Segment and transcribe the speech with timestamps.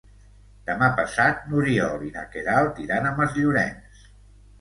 [0.69, 4.01] Demà passat n'Oriol i na Queralt iran a Masllorenç.